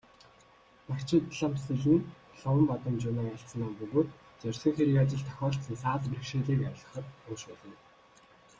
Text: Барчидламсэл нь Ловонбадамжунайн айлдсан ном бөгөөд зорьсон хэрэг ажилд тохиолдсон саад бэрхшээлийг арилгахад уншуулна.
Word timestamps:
Барчидламсэл 0.89 1.83
нь 1.97 2.09
Ловонбадамжунайн 2.43 3.29
айлдсан 3.33 3.59
ном 3.61 3.73
бөгөөд 3.79 4.09
зорьсон 4.41 4.73
хэрэг 4.75 4.97
ажилд 5.03 5.27
тохиолдсон 5.29 5.75
саад 5.83 6.01
бэрхшээлийг 6.11 6.61
арилгахад 6.69 7.05
уншуулна. 7.29 7.77